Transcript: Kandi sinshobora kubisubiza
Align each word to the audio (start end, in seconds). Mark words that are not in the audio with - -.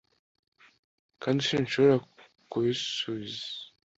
Kandi 1.21 1.39
sinshobora 1.47 1.95
kubisubiza 2.51 3.47